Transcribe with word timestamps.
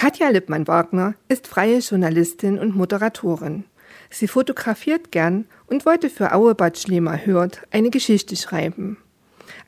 Katja 0.00 0.30
Lippmann-Wagner 0.30 1.12
ist 1.28 1.46
freie 1.46 1.80
Journalistin 1.80 2.58
und 2.58 2.74
Moderatorin. 2.74 3.64
Sie 4.08 4.28
fotografiert 4.28 5.12
gern 5.12 5.44
und 5.66 5.84
wollte 5.84 6.08
für 6.08 6.32
Auebad 6.32 6.78
Schlemer 6.78 7.26
Hürth 7.26 7.58
eine 7.70 7.90
Geschichte 7.90 8.34
schreiben. 8.34 8.96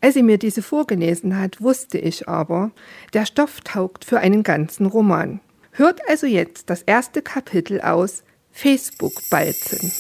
Als 0.00 0.14
sie 0.14 0.22
mir 0.22 0.38
diese 0.38 0.62
vorgelesen 0.62 1.38
hat, 1.38 1.60
wusste 1.60 1.98
ich 1.98 2.30
aber, 2.30 2.70
der 3.12 3.26
Stoff 3.26 3.60
taugt 3.60 4.06
für 4.06 4.20
einen 4.20 4.42
ganzen 4.42 4.86
Roman. 4.86 5.40
Hört 5.72 6.00
also 6.08 6.26
jetzt 6.26 6.70
das 6.70 6.80
erste 6.80 7.20
Kapitel 7.20 7.82
aus 7.82 8.24
Facebook-Balzen. 8.52 9.92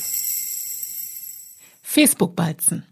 Facebook-Balzen. 1.82 2.86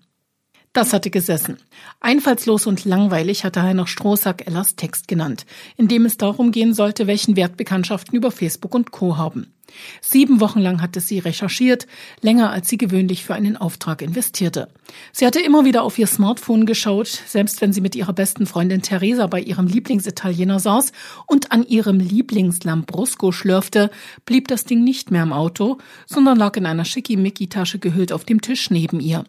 Das 0.73 0.93
hatte 0.93 1.11
gesessen. 1.11 1.59
Einfallslos 1.99 2.69
und 2.69 2.85
langweilig 2.85 3.45
hatte 3.45 3.63
Heiner 3.63 3.89
Strohsack 3.89 4.47
Ellas 4.47 4.77
Text 4.77 5.09
genannt, 5.09 5.45
in 5.77 5.89
dem 5.89 6.05
es 6.05 6.17
darum 6.17 6.53
gehen 6.53 6.75
sollte, 6.75 7.09
welchen 7.09 7.35
Wert 7.35 7.57
Bekanntschaften 7.57 8.17
über 8.17 8.31
Facebook 8.31 8.73
und 8.73 8.93
Co. 8.93 9.17
haben. 9.17 9.53
Sieben 10.01 10.41
Wochen 10.41 10.61
lang 10.61 10.81
hatte 10.81 11.01
sie 11.01 11.19
recherchiert, 11.19 11.89
länger 12.21 12.51
als 12.51 12.69
sie 12.69 12.79
gewöhnlich 12.79 13.25
für 13.25 13.35
einen 13.35 13.57
Auftrag 13.57 14.01
investierte. 14.01 14.69
Sie 15.13 15.27
hatte 15.27 15.41
immer 15.41 15.65
wieder 15.65 15.83
auf 15.83 15.99
ihr 15.99 16.07
Smartphone 16.07 16.67
geschaut, 16.67 17.09
selbst 17.09 17.61
wenn 17.61 17.73
sie 17.73 17.81
mit 17.81 17.97
ihrer 17.97 18.13
besten 18.13 18.47
Freundin 18.47 18.83
Theresa 18.83 19.27
bei 19.27 19.41
ihrem 19.41 19.67
Lieblingsitaliener 19.67 20.61
saß 20.61 20.93
und 21.27 21.51
an 21.51 21.65
ihrem 21.65 21.99
Lieblingslambrusco 21.99 23.33
schlürfte, 23.33 23.91
blieb 24.25 24.47
das 24.47 24.65
Ding 24.65 24.85
nicht 24.85 25.11
mehr 25.11 25.25
im 25.25 25.33
Auto, 25.33 25.79
sondern 26.07 26.39
lag 26.39 26.57
in 26.57 26.67
einer 26.67 26.85
Schickimicki-Tasche 26.85 27.81
gehüllt 27.81 28.13
auf 28.13 28.25
dem 28.25 28.41
Tisch 28.41 28.71
neben 28.71 29.01
ihr. 29.01 29.25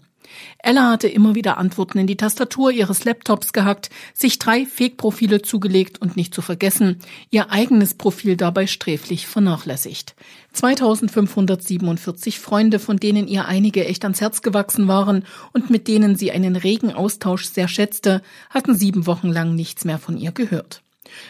Ella 0.59 0.89
hatte 0.91 1.07
immer 1.07 1.35
wieder 1.35 1.57
Antworten 1.57 1.97
in 1.97 2.07
die 2.07 2.17
Tastatur 2.17 2.71
ihres 2.71 3.05
Laptops 3.05 3.53
gehackt, 3.53 3.89
sich 4.13 4.39
drei 4.39 4.65
Fake-Profile 4.65 5.41
zugelegt 5.41 6.01
und 6.01 6.15
nicht 6.15 6.33
zu 6.33 6.41
vergessen, 6.41 6.99
ihr 7.29 7.51
eigenes 7.51 7.93
Profil 7.93 8.37
dabei 8.37 8.67
sträflich 8.67 9.27
vernachlässigt. 9.27 10.15
2547 10.53 12.39
Freunde, 12.39 12.79
von 12.79 12.97
denen 12.97 13.27
ihr 13.27 13.45
einige 13.45 13.85
echt 13.85 14.03
ans 14.03 14.21
Herz 14.21 14.41
gewachsen 14.41 14.87
waren 14.87 15.25
und 15.53 15.69
mit 15.69 15.87
denen 15.87 16.15
sie 16.15 16.31
einen 16.31 16.55
regen 16.55 16.91
Austausch 16.91 17.45
sehr 17.45 17.67
schätzte, 17.67 18.21
hatten 18.49 18.75
sieben 18.75 19.07
Wochen 19.07 19.29
lang 19.29 19.55
nichts 19.55 19.85
mehr 19.85 19.99
von 19.99 20.17
ihr 20.17 20.31
gehört. 20.31 20.81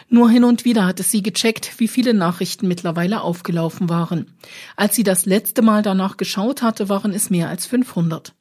Nur 0.08 0.30
hin 0.30 0.44
und 0.44 0.64
wieder 0.64 0.86
hatte 0.86 1.02
sie 1.02 1.22
gecheckt, 1.22 1.78
wie 1.78 1.88
viele 1.88 2.14
Nachrichten 2.14 2.68
mittlerweile 2.68 3.22
aufgelaufen 3.22 3.88
waren. 3.88 4.26
Als 4.76 4.94
sie 4.94 5.02
das 5.02 5.26
letzte 5.26 5.62
Mal 5.62 5.82
danach 5.82 6.16
geschaut 6.16 6.62
hatte, 6.62 6.88
waren 6.88 7.12
es 7.12 7.30
mehr 7.30 7.48
als 7.48 7.66
500. 7.66 8.34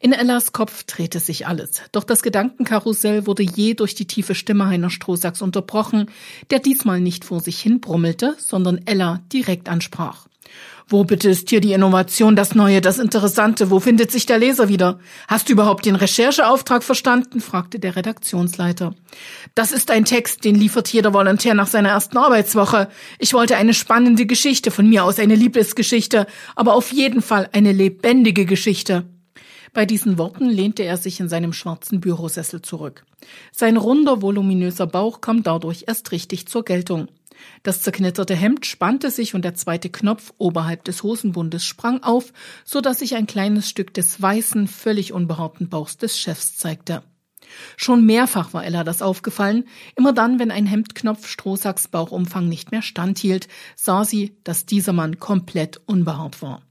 In 0.00 0.12
Ellas 0.12 0.52
Kopf 0.52 0.84
drehte 0.84 1.20
sich 1.20 1.46
alles, 1.46 1.82
doch 1.92 2.04
das 2.04 2.22
Gedankenkarussell 2.22 3.26
wurde 3.26 3.42
je 3.42 3.74
durch 3.74 3.94
die 3.94 4.06
tiefe 4.06 4.34
Stimme 4.34 4.66
Heiner 4.66 4.90
Strohsacks 4.90 5.42
unterbrochen, 5.42 6.10
der 6.50 6.58
diesmal 6.58 7.00
nicht 7.00 7.24
vor 7.24 7.40
sich 7.40 7.60
hin 7.60 7.80
brummelte, 7.80 8.36
sondern 8.38 8.80
Ella 8.86 9.20
direkt 9.32 9.68
ansprach. 9.68 10.28
Wo 10.90 11.04
bitte 11.04 11.28
ist 11.28 11.50
hier 11.50 11.60
die 11.60 11.74
Innovation, 11.74 12.34
das 12.34 12.54
Neue, 12.54 12.80
das 12.80 12.98
Interessante? 12.98 13.70
Wo 13.70 13.78
findet 13.78 14.10
sich 14.10 14.24
der 14.24 14.38
Leser 14.38 14.70
wieder? 14.70 14.98
Hast 15.26 15.48
du 15.48 15.52
überhaupt 15.52 15.84
den 15.84 15.96
Rechercheauftrag 15.96 16.82
verstanden? 16.82 17.42
fragte 17.42 17.78
der 17.78 17.94
Redaktionsleiter. 17.94 18.94
Das 19.54 19.72
ist 19.72 19.90
ein 19.90 20.06
Text, 20.06 20.46
den 20.46 20.54
liefert 20.54 20.88
jeder 20.88 21.12
Volontär 21.12 21.52
nach 21.52 21.66
seiner 21.66 21.90
ersten 21.90 22.16
Arbeitswoche. 22.16 22.88
Ich 23.18 23.34
wollte 23.34 23.56
eine 23.58 23.74
spannende 23.74 24.24
Geschichte, 24.24 24.70
von 24.70 24.88
mir 24.88 25.04
aus 25.04 25.18
eine 25.18 25.34
Liebesgeschichte, 25.34 26.26
aber 26.56 26.74
auf 26.74 26.90
jeden 26.90 27.20
Fall 27.20 27.50
eine 27.52 27.72
lebendige 27.72 28.46
Geschichte. 28.46 29.04
Bei 29.72 29.86
diesen 29.86 30.18
Worten 30.18 30.48
lehnte 30.48 30.82
er 30.82 30.96
sich 30.96 31.20
in 31.20 31.28
seinem 31.28 31.52
schwarzen 31.52 32.00
Bürosessel 32.00 32.62
zurück. 32.62 33.04
Sein 33.52 33.76
runder, 33.76 34.22
voluminöser 34.22 34.86
Bauch 34.86 35.20
kam 35.20 35.42
dadurch 35.42 35.84
erst 35.86 36.12
richtig 36.12 36.46
zur 36.46 36.64
Geltung. 36.64 37.08
Das 37.62 37.82
zerknitterte 37.82 38.34
Hemd 38.34 38.66
spannte 38.66 39.10
sich 39.10 39.34
und 39.34 39.42
der 39.42 39.54
zweite 39.54 39.90
Knopf 39.90 40.32
oberhalb 40.38 40.84
des 40.84 41.02
Hosenbundes 41.02 41.64
sprang 41.64 42.02
auf, 42.02 42.32
so 42.64 42.80
dass 42.80 42.98
sich 42.98 43.14
ein 43.14 43.26
kleines 43.26 43.68
Stück 43.68 43.94
des 43.94 44.20
weißen, 44.20 44.66
völlig 44.66 45.12
unbehaarten 45.12 45.68
Bauchs 45.68 45.96
des 45.96 46.18
Chefs 46.18 46.56
zeigte. 46.56 47.02
Schon 47.76 48.04
mehrfach 48.04 48.52
war 48.52 48.64
Ella 48.64 48.84
das 48.84 49.02
aufgefallen. 49.02 49.64
Immer 49.96 50.12
dann, 50.12 50.38
wenn 50.38 50.50
ein 50.50 50.66
Hemdknopf 50.66 51.26
Strohsacks 51.26 51.88
Bauchumfang 51.88 52.48
nicht 52.48 52.72
mehr 52.72 52.82
standhielt, 52.82 53.48
sah 53.74 54.04
sie, 54.04 54.36
dass 54.44 54.66
dieser 54.66 54.92
Mann 54.92 55.18
komplett 55.18 55.80
unbehaart 55.86 56.42
war. 56.42 56.62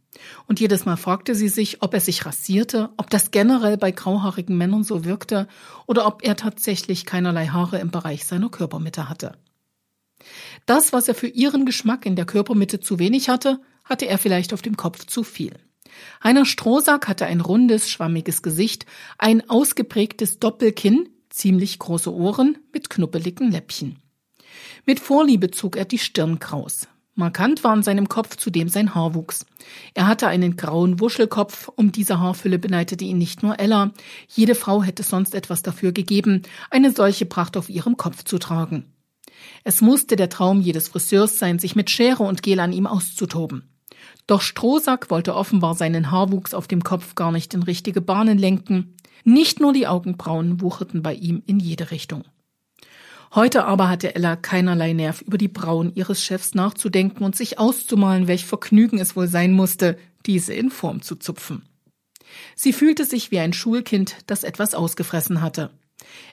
Und 0.48 0.60
jedes 0.60 0.86
Mal 0.86 0.98
fragte 0.98 1.36
sie 1.36 1.50
sich, 1.50 1.82
ob 1.82 1.94
er 1.94 2.00
sich 2.00 2.26
rasierte, 2.26 2.90
ob 2.98 3.10
das 3.10 3.32
generell 3.32 3.78
bei 3.78 3.92
grauhaarigen 3.92 4.58
Männern 4.58 4.84
so 4.84 5.06
wirkte 5.06 5.48
oder 5.86 6.06
ob 6.06 6.24
er 6.24 6.36
tatsächlich 6.36 7.06
keinerlei 7.06 7.48
Haare 7.48 7.80
im 7.80 7.92
Bereich 7.92 8.26
seiner 8.26 8.50
Körpermitte 8.50 9.10
hatte. 9.10 9.38
Das, 10.66 10.94
was 10.94 11.08
er 11.08 11.16
für 11.16 11.28
ihren 11.28 11.66
Geschmack 11.66 12.06
in 12.06 12.16
der 12.16 12.26
Körpermitte 12.26 12.80
zu 12.80 13.00
wenig 13.00 13.30
hatte, 13.30 13.62
hatte 13.86 14.08
er 14.08 14.18
vielleicht 14.18 14.54
auf 14.54 14.62
dem 14.62 14.78
Kopf 14.78 15.06
zu 15.06 15.24
viel. 15.24 15.54
Heiner 16.24 16.46
Strohsack 16.46 17.08
hatte 17.08 17.26
ein 17.26 17.42
rundes, 17.42 17.90
schwammiges 17.90 18.42
Gesicht, 18.42 18.86
ein 19.18 19.50
ausgeprägtes 19.50 20.40
Doppelkinn, 20.40 21.10
ziemlich 21.30 21.80
große 21.80 22.14
Ohren 22.14 22.58
mit 22.74 22.90
knuppeligen 22.90 23.52
Läppchen. 23.52 24.00
Mit 24.86 25.00
Vorliebe 25.00 25.52
zog 25.52 25.76
er 25.76 25.86
die 25.86 26.00
Stirn 26.00 26.40
kraus. 26.40 26.88
Markant 27.18 27.64
war 27.64 27.72
an 27.72 27.82
seinem 27.82 28.10
Kopf 28.10 28.38
zudem 28.38 28.70
sein 28.70 28.94
Haarwuchs. 28.94 29.48
Er 29.96 30.06
hatte 30.06 30.28
einen 30.28 30.56
grauen 30.56 31.00
Wuschelkopf, 31.00 31.68
um 31.76 31.92
diese 31.92 32.20
Haarfülle 32.20 32.60
beneidete 32.60 33.06
ihn 33.06 33.18
nicht 33.18 33.42
nur 33.42 33.60
Ella. 33.60 33.92
Jede 34.28 34.54
Frau 34.54 34.84
hätte 34.84 35.02
sonst 35.02 35.34
etwas 35.34 35.64
dafür 35.64 35.92
gegeben, 35.94 36.44
eine 36.70 36.92
solche 36.92 37.26
Pracht 37.26 37.58
auf 37.58 37.70
ihrem 37.70 37.98
Kopf 37.98 38.24
zu 38.24 38.38
tragen. 38.38 38.86
Es 39.64 39.82
musste 39.82 40.16
der 40.16 40.30
Traum 40.30 40.62
jedes 40.62 40.90
Friseurs 40.90 41.40
sein, 41.40 41.58
sich 41.58 41.76
mit 41.76 41.90
Schere 41.90 42.22
und 42.22 42.44
Gel 42.44 42.60
an 42.60 42.72
ihm 42.72 42.86
auszutoben. 42.86 43.64
Doch 44.28 44.42
Strohsack 44.42 45.10
wollte 45.10 45.34
offenbar 45.34 45.74
seinen 45.74 46.12
Haarwuchs 46.12 46.54
auf 46.54 46.68
dem 46.68 46.84
Kopf 46.84 47.16
gar 47.16 47.32
nicht 47.32 47.52
in 47.56 47.64
richtige 47.64 48.02
Bahnen 48.02 48.38
lenken. 48.38 48.96
Nicht 49.24 49.60
nur 49.60 49.74
die 49.74 49.88
Augenbrauen 49.88 50.62
wucherten 50.62 51.02
bei 51.02 51.16
ihm 51.16 51.42
in 51.48 51.60
jede 51.60 51.90
Richtung. 51.90 52.26
Heute 53.36 53.66
aber 53.66 53.90
hatte 53.90 54.16
Ella 54.16 54.36
keinerlei 54.36 54.94
Nerv, 54.94 55.22
über 55.22 55.38
die 55.38 55.48
Brauen 55.48 55.94
ihres 55.96 56.24
Chefs 56.24 56.56
nachzudenken 56.56 57.24
und 57.24 57.36
sich 57.36 57.60
auszumalen, 57.60 58.28
welch 58.28 58.46
Vergnügen 58.46 59.00
es 59.00 59.16
wohl 59.16 59.28
sein 59.28 59.52
musste, 59.52 59.98
diese 60.26 60.54
in 60.54 60.70
Form 60.70 61.02
zu 61.02 61.16
zupfen. 61.16 61.64
Sie 62.56 62.74
fühlte 62.74 63.06
sich 63.06 63.32
wie 63.32 63.40
ein 63.40 63.54
Schulkind, 63.54 64.16
das 64.28 64.44
etwas 64.44 64.76
ausgefressen 64.76 65.42
hatte. 65.42 65.72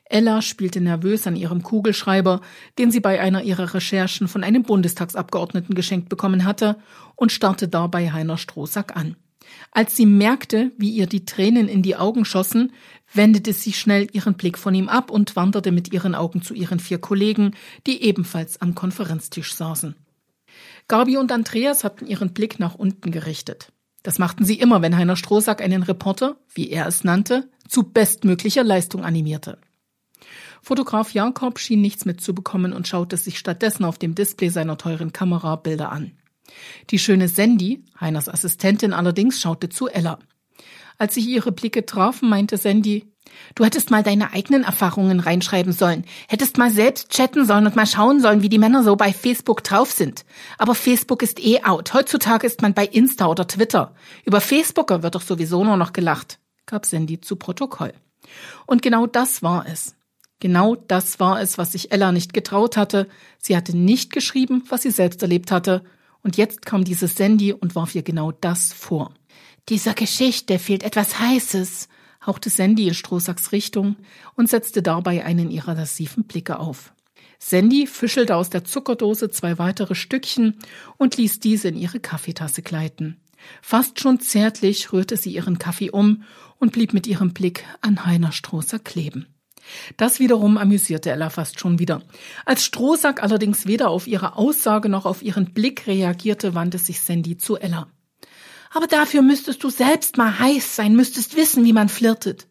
Ella 0.05 0.43
spielte 0.43 0.81
nervös 0.81 1.27
an 1.27 1.37
ihrem 1.37 1.62
Kugelschreiber, 1.62 2.41
den 2.78 2.91
sie 2.91 3.00
bei 3.00 3.21
einer 3.21 3.43
ihrer 3.43 3.75
Recherchen 3.75 4.28
von 4.28 4.44
einem 4.44 4.62
Bundestagsabgeordneten 4.62 5.75
geschenkt 5.75 6.09
bekommen 6.09 6.44
hatte, 6.44 6.76
und 7.16 7.32
starrte 7.32 7.69
dabei 7.69 8.12
Heiner 8.12 8.38
Strohsack 8.38 8.97
an. 8.97 9.16
Als 9.71 9.97
sie 9.97 10.06
merkte, 10.06 10.72
wie 10.78 10.91
ihr 10.91 11.06
die 11.06 11.25
Tränen 11.25 11.69
in 11.69 11.82
die 11.82 11.97
Augen 11.97 12.25
schossen, 12.25 12.72
wendete 13.14 13.52
sie 13.52 13.72
schnell 13.72 14.08
ihren 14.12 14.34
Blick 14.34 14.58
von 14.58 14.75
ihm 14.75 14.88
ab 14.88 15.10
und 15.10 15.36
wanderte 15.36 15.72
mit 15.72 15.92
ihren 15.92 16.14
Augen 16.14 16.42
zu 16.42 16.54
ihren 16.54 16.80
vier 16.80 16.98
Kollegen, 16.98 17.54
die 17.86 18.02
ebenfalls 18.02 18.60
am 18.60 18.75
Konferenztisch 18.75 19.54
saßen. 19.54 19.94
Gabi 20.88 21.16
und 21.16 21.32
Andreas 21.32 21.84
hatten 21.84 22.06
ihren 22.06 22.32
Blick 22.32 22.58
nach 22.58 22.75
unten 22.75 23.10
gerichtet. 23.10 23.72
Das 24.02 24.19
machten 24.19 24.44
sie 24.44 24.58
immer, 24.58 24.82
wenn 24.82 24.97
Heiner 24.97 25.16
Strohsack 25.16 25.62
einen 25.62 25.82
Reporter, 25.82 26.36
wie 26.54 26.69
er 26.70 26.86
es 26.86 27.04
nannte, 27.04 27.48
zu 27.66 27.84
bestmöglicher 27.84 28.62
Leistung 28.62 29.02
animierte. 29.02 29.58
Fotograf 30.60 31.12
Jakob 31.12 31.58
schien 31.58 31.81
nichts 31.81 32.04
mitzubekommen 32.04 32.72
und 32.72 32.86
schaute 32.88 33.16
sich 33.16 33.38
stattdessen 33.38 33.84
auf 33.84 33.98
dem 33.98 34.14
Display 34.14 34.50
seiner 34.50 34.76
teuren 34.76 35.12
Kamera 35.12 35.56
Bilder 35.56 35.91
an. 35.91 36.12
Die 36.91 36.98
schöne 36.98 37.28
Sandy, 37.28 37.84
Heiners 37.98 38.28
Assistentin 38.28 38.92
allerdings, 38.92 39.41
schaute 39.41 39.69
zu 39.69 39.88
Ella. 39.88 40.19
Als 40.99 41.15
sich 41.15 41.27
ihre 41.27 41.53
Blicke 41.53 41.87
trafen, 41.87 42.28
meinte 42.28 42.56
Sandy, 42.56 43.15
Du 43.55 43.65
hättest 43.65 43.91
mal 43.91 44.03
deine 44.03 44.32
eigenen 44.32 44.65
Erfahrungen 44.65 45.21
reinschreiben 45.21 45.72
sollen, 45.72 46.05
hättest 46.28 46.59
mal 46.59 46.71
selbst 46.71 47.10
chatten 47.10 47.47
sollen 47.47 47.66
und 47.66 47.77
mal 47.77 47.87
schauen 47.87 48.21
sollen, 48.21 48.43
wie 48.43 48.49
die 48.49 48.59
Männer 48.59 48.82
so 48.82 48.97
bei 48.97 49.12
Facebook 49.12 49.62
drauf 49.65 49.91
sind. 49.93 50.25
Aber 50.58 50.75
Facebook 50.75 51.23
ist 51.23 51.44
eh 51.44 51.62
out. 51.62 51.94
Heutzutage 51.94 52.46
ist 52.46 52.62
man 52.62 52.75
bei 52.75 52.87
Insta 52.87 53.26
oder 53.26 53.46
Twitter. 53.46 53.94
Über 54.25 54.41
Facebooker 54.41 55.02
wird 55.02 55.14
doch 55.14 55.23
sowieso 55.23 55.64
nur 55.64 55.76
noch 55.76 55.93
gelacht, 55.93 56.38
gab 56.67 56.87
Sandy 56.87 57.20
zu 57.20 57.37
Protokoll. 57.37 57.93
Und 58.67 58.82
genau 58.82 59.06
das 59.06 59.43
war 59.43 59.67
es. 59.67 59.96
Genau 60.41 60.75
das 60.75 61.20
war 61.20 61.41
es, 61.41 61.56
was 61.58 61.73
sich 61.73 61.93
Ella 61.93 62.12
nicht 62.12 62.35
getraut 62.35 62.76
hatte. 62.76 63.08
Sie 63.38 63.56
hatte 63.56 63.76
nicht 63.76 64.12
geschrieben, 64.12 64.64
was 64.69 64.82
sie 64.82 64.91
selbst 64.91 65.23
erlebt 65.23 65.50
hatte. 65.50 65.85
Und 66.23 66.37
jetzt 66.37 66.67
kam 66.67 66.85
diese 66.85 67.06
Sandy 67.06 67.52
und 67.52 67.75
warf 67.75 67.94
ihr 67.94 68.02
genau 68.02 68.32
das 68.32 68.73
vor. 68.73 69.12
Dieser 69.70 69.94
Geschichte 69.94 70.58
fehlt 70.58 70.82
etwas 70.82 71.19
Heißes, 71.19 71.88
hauchte 72.26 72.50
Sandy 72.50 72.88
in 72.88 72.94
Strohsacks 72.94 73.52
Richtung 73.52 73.96
und 74.34 74.49
setzte 74.49 74.82
dabei 74.82 75.25
einen 75.25 75.50
ihrer 75.50 75.75
lasciven 75.75 76.25
Blicke 76.25 76.58
auf. 76.58 76.93
Sandy 77.38 77.87
fischelte 77.87 78.37
aus 78.37 78.50
der 78.50 78.64
Zuckerdose 78.64 79.31
zwei 79.31 79.58
weitere 79.58 79.94
Stückchen 79.94 80.58
und 80.99 81.16
ließ 81.16 81.40
diese 81.40 81.69
in 81.69 81.76
ihre 81.76 82.00
Kaffeetasse 82.00 82.62
gleiten. 82.62 83.20
Fast 83.62 84.00
schon 84.00 84.20
zärtlich 84.20 84.93
rührte 84.93 85.16
sie 85.16 85.34
ihren 85.34 85.58
Kaffee 85.58 85.90
um 85.90 86.25
und 86.58 86.72
blieb 86.72 86.93
mit 86.93 87.06
ihrem 87.06 87.32
Blick 87.32 87.64
an 87.81 88.06
Heiner 88.06 88.32
Strohsack 88.32 88.84
kleben. 88.84 89.26
Das 89.96 90.20
wiederum 90.20 90.58
amüsierte 90.58 91.10
Ella 91.10 91.31
fast 91.31 91.58
schon 91.58 91.78
wieder. 91.78 92.02
Als 92.44 92.64
Strohsack 92.64 93.22
allerdings 93.22 93.67
weder 93.67 93.88
auf 93.88 94.06
ihre 94.06 94.37
Aussage 94.37 94.90
noch 94.90 95.06
auf 95.06 95.22
ihren 95.22 95.52
Blick 95.52 95.87
reagierte, 95.87 96.55
wandte 96.55 96.76
sich 96.76 97.00
Sandy 97.00 97.38
zu 97.38 97.56
Ella. 97.56 97.88
Aber 98.75 98.88
dafür 98.88 99.23
müsstest 99.23 99.62
du 99.62 99.71
selbst 99.71 100.17
mal 100.17 100.37
heiß 100.37 100.75
sein, 100.75 100.97
müsstest 100.97 101.37
wissen, 101.37 101.65
wie 101.65 101.73
man 101.73 101.88
flirtet. 101.88 102.49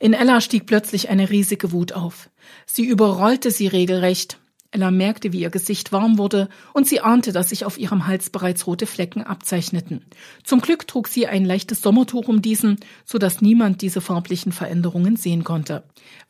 In 0.00 0.14
Ella 0.14 0.40
stieg 0.40 0.66
plötzlich 0.66 1.08
eine 1.08 1.30
riesige 1.30 1.70
Wut 1.70 1.92
auf. 1.92 2.28
Sie 2.66 2.84
überrollte 2.84 3.52
sie 3.52 3.68
regelrecht. 3.68 4.40
Ella 4.72 4.90
merkte, 4.90 5.32
wie 5.32 5.40
ihr 5.40 5.50
Gesicht 5.50 5.92
warm 5.92 6.18
wurde, 6.18 6.48
und 6.74 6.88
sie 6.88 7.00
ahnte, 7.00 7.32
dass 7.32 7.50
sich 7.50 7.64
auf 7.64 7.78
ihrem 7.78 8.08
Hals 8.08 8.30
bereits 8.30 8.66
rote 8.66 8.86
Flecken 8.86 9.22
abzeichneten. 9.22 10.04
Zum 10.42 10.60
Glück 10.60 10.88
trug 10.88 11.06
sie 11.06 11.28
ein 11.28 11.44
leichtes 11.44 11.82
Sommertuch 11.82 12.26
um 12.26 12.42
diesen, 12.42 12.76
so 13.04 13.18
dass 13.18 13.40
niemand 13.40 13.82
diese 13.82 14.00
farblichen 14.00 14.50
Veränderungen 14.50 15.14
sehen 15.14 15.44
konnte. 15.44 15.84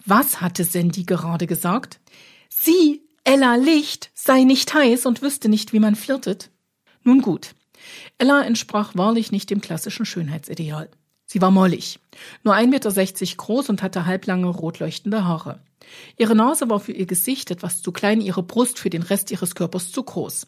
Was 0.04 0.42
hatte 0.42 0.64
Sandy 0.64 1.04
gerade 1.04 1.46
gesagt? 1.46 1.98
Sie, 2.50 3.02
Ella 3.24 3.54
Licht, 3.54 4.10
sei 4.12 4.44
nicht 4.44 4.74
heiß 4.74 5.06
und 5.06 5.22
wüsste 5.22 5.48
nicht, 5.48 5.72
wie 5.72 5.80
man 5.80 5.96
flirtet. 5.96 6.50
Nun 7.04 7.22
gut. 7.22 7.54
Ella 8.18 8.42
entsprach 8.42 8.94
wahrlich 8.94 9.32
nicht 9.32 9.50
dem 9.50 9.60
klassischen 9.60 10.06
Schönheitsideal. 10.06 10.90
Sie 11.24 11.40
war 11.40 11.50
mollig, 11.50 12.00
nur 12.42 12.54
1,60 12.54 12.66
Meter 12.66 13.36
groß 13.36 13.68
und 13.68 13.82
hatte 13.82 14.04
halblange 14.04 14.48
rot 14.48 14.80
leuchtende 14.80 15.24
Haare. 15.24 15.62
Ihre 16.16 16.34
Nase 16.34 16.68
war 16.68 16.80
für 16.80 16.92
ihr 16.92 17.06
Gesicht 17.06 17.50
etwas 17.50 17.82
zu 17.82 17.92
klein, 17.92 18.20
ihre 18.20 18.42
Brust 18.42 18.78
für 18.78 18.90
den 18.90 19.02
Rest 19.02 19.30
ihres 19.30 19.54
Körpers 19.54 19.92
zu 19.92 20.02
groß. 20.02 20.46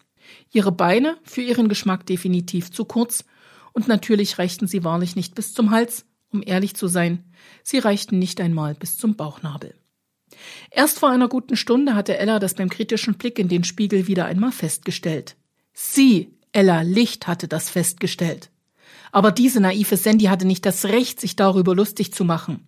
Ihre 0.50 0.72
Beine 0.72 1.18
für 1.22 1.42
ihren 1.42 1.68
Geschmack 1.68 2.06
definitiv 2.06 2.70
zu 2.70 2.84
kurz 2.84 3.24
und 3.72 3.88
natürlich 3.88 4.38
reichten 4.38 4.66
sie 4.66 4.84
wahrlich 4.84 5.16
nicht 5.16 5.34
bis 5.34 5.54
zum 5.54 5.70
Hals, 5.70 6.04
um 6.32 6.42
ehrlich 6.44 6.74
zu 6.74 6.88
sein, 6.88 7.24
sie 7.62 7.78
reichten 7.78 8.18
nicht 8.18 8.40
einmal 8.40 8.74
bis 8.74 8.96
zum 8.96 9.16
Bauchnabel. 9.16 9.74
Erst 10.70 10.98
vor 10.98 11.10
einer 11.10 11.28
guten 11.28 11.56
Stunde 11.56 11.94
hatte 11.94 12.16
Ella 12.16 12.38
das 12.38 12.54
beim 12.54 12.70
kritischen 12.70 13.14
Blick 13.14 13.38
in 13.38 13.48
den 13.48 13.64
Spiegel 13.64 14.06
wieder 14.06 14.24
einmal 14.24 14.52
festgestellt. 14.52 15.36
Sie, 15.74 16.34
Ella 16.52 16.82
Licht, 16.82 17.26
hatte 17.26 17.48
das 17.48 17.70
festgestellt. 17.70 18.50
Aber 19.10 19.32
diese 19.32 19.60
naive 19.60 19.96
Sandy 19.96 20.26
hatte 20.26 20.46
nicht 20.46 20.64
das 20.64 20.84
Recht, 20.84 21.20
sich 21.20 21.36
darüber 21.36 21.74
lustig 21.74 22.12
zu 22.12 22.24
machen. 22.24 22.66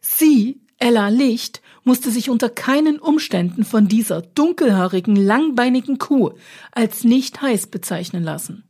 Sie, 0.00 0.60
Ella 0.78 1.08
Licht, 1.08 1.60
musste 1.84 2.10
sich 2.10 2.30
unter 2.30 2.48
keinen 2.48 2.98
Umständen 2.98 3.64
von 3.64 3.88
dieser 3.88 4.22
dunkelhaarigen, 4.22 5.16
langbeinigen 5.16 5.98
Kuh 5.98 6.32
als 6.72 7.04
nicht 7.04 7.42
heiß 7.42 7.68
bezeichnen 7.68 8.22
lassen. 8.22 8.64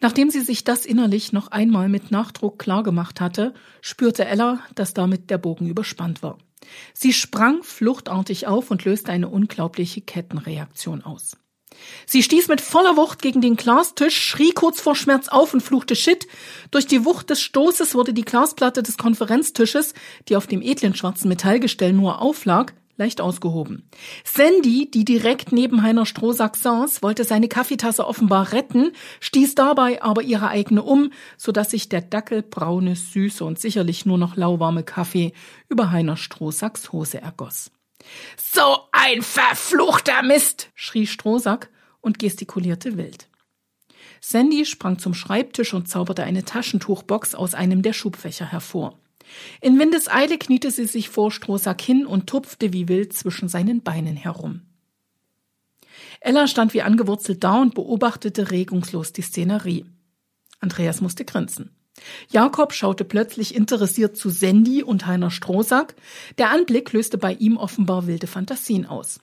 Nachdem 0.00 0.30
sie 0.30 0.40
sich 0.40 0.64
das 0.64 0.86
innerlich 0.86 1.32
noch 1.32 1.48
einmal 1.48 1.88
mit 1.88 2.10
Nachdruck 2.10 2.58
klargemacht 2.58 3.20
hatte, 3.20 3.54
spürte 3.82 4.24
Ella, 4.24 4.60
dass 4.74 4.94
damit 4.94 5.30
der 5.30 5.38
Bogen 5.38 5.68
überspannt 5.68 6.22
war. 6.22 6.38
Sie 6.94 7.12
sprang 7.12 7.62
fluchtartig 7.62 8.46
auf 8.46 8.70
und 8.70 8.84
löste 8.84 9.12
eine 9.12 9.28
unglaubliche 9.28 10.00
Kettenreaktion 10.00 11.02
aus. 11.02 11.36
Sie 12.06 12.22
stieß 12.22 12.48
mit 12.48 12.60
voller 12.60 12.96
Wucht 12.96 13.22
gegen 13.22 13.40
den 13.40 13.56
Glastisch, 13.56 14.20
schrie 14.20 14.52
kurz 14.52 14.80
vor 14.80 14.94
Schmerz 14.94 15.28
auf 15.28 15.54
und 15.54 15.62
fluchte 15.62 15.96
Shit. 15.96 16.26
Durch 16.70 16.86
die 16.86 17.04
Wucht 17.04 17.30
des 17.30 17.40
Stoßes 17.40 17.94
wurde 17.94 18.12
die 18.12 18.24
Glasplatte 18.24 18.82
des 18.82 18.98
Konferenztisches, 18.98 19.94
die 20.28 20.36
auf 20.36 20.46
dem 20.46 20.62
edlen 20.62 20.94
schwarzen 20.94 21.28
Metallgestell 21.28 21.92
nur 21.92 22.20
auflag, 22.20 22.74
leicht 23.00 23.20
ausgehoben. 23.20 23.88
Sandy, 24.24 24.90
die 24.90 25.04
direkt 25.04 25.52
neben 25.52 25.82
Heiner 25.82 26.06
Strohsack 26.06 26.54
saß, 26.54 27.02
wollte 27.02 27.24
seine 27.24 27.48
Kaffeetasse 27.48 28.06
offenbar 28.06 28.52
retten, 28.52 28.92
stieß 29.20 29.54
dabei 29.54 30.02
aber 30.02 30.22
ihre 30.22 30.48
eigene 30.48 30.82
um, 30.82 31.10
so 31.38 31.50
dass 31.50 31.70
sich 31.70 31.88
der 31.88 32.02
dackelbraune, 32.02 32.94
süße 32.94 33.44
und 33.44 33.58
sicherlich 33.58 34.04
nur 34.04 34.18
noch 34.18 34.36
lauwarme 34.36 34.84
Kaffee 34.84 35.32
über 35.68 35.90
Heiner 35.90 36.18
Strohsacks 36.18 36.92
Hose 36.92 37.20
ergoss. 37.20 37.70
So 38.36 38.78
ein 38.92 39.22
verfluchter 39.22 40.22
Mist, 40.22 40.70
schrie 40.74 41.06
Strohsack 41.06 41.70
und 42.00 42.18
gestikulierte 42.18 42.96
wild. 42.96 43.28
Sandy 44.20 44.66
sprang 44.66 44.98
zum 44.98 45.14
Schreibtisch 45.14 45.72
und 45.72 45.88
zauberte 45.88 46.24
eine 46.24 46.44
Taschentuchbox 46.44 47.34
aus 47.34 47.54
einem 47.54 47.82
der 47.82 47.92
Schubfächer 47.92 48.46
hervor. 48.46 48.98
In 49.60 49.78
Windeseile 49.78 50.38
kniete 50.38 50.70
sie 50.70 50.86
sich 50.86 51.08
vor 51.08 51.30
Strohsack 51.30 51.80
hin 51.80 52.06
und 52.06 52.26
tupfte 52.26 52.72
wie 52.72 52.88
wild 52.88 53.12
zwischen 53.12 53.48
seinen 53.48 53.82
Beinen 53.82 54.16
herum. 54.16 54.62
Ella 56.20 56.46
stand 56.46 56.74
wie 56.74 56.82
angewurzelt 56.82 57.42
da 57.42 57.60
und 57.60 57.74
beobachtete 57.74 58.50
regungslos 58.50 59.12
die 59.12 59.22
Szenerie. 59.22 59.86
Andreas 60.60 61.00
musste 61.00 61.24
grinsen. 61.24 61.70
Jakob 62.30 62.72
schaute 62.72 63.04
plötzlich 63.04 63.54
interessiert 63.54 64.16
zu 64.16 64.30
Sandy 64.30 64.82
und 64.82 65.06
Heiner 65.06 65.30
Strohsack. 65.30 65.94
Der 66.38 66.50
Anblick 66.50 66.92
löste 66.92 67.18
bei 67.18 67.34
ihm 67.34 67.56
offenbar 67.56 68.06
wilde 68.06 68.26
Fantasien 68.26 68.86
aus. 68.86 69.20